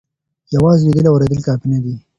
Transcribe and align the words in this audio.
یوازې 0.55 0.83
لیدل 0.87 1.05
او 1.07 1.15
اورېدل 1.15 1.39
کافي 1.47 1.67
نه 1.73 1.79
دي. 1.83 1.93